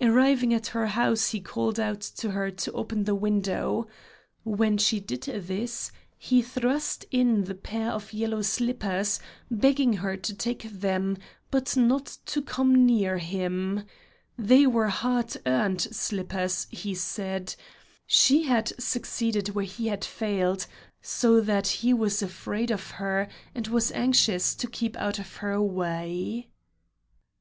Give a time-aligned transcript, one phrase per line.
[0.00, 3.88] Arriving at her house he called out to her to open the window.
[4.44, 9.18] When she did this, he thrust in the pair of yellow slippers,
[9.50, 11.18] begging her to take them,
[11.50, 13.82] but not to come near him;
[14.38, 17.56] they were hard earned slippers, he said;
[18.06, 20.68] she had succeeded where he had failed;
[21.02, 25.60] so that he was afraid of her and was anxious to keep out of her
[25.60, 26.46] way.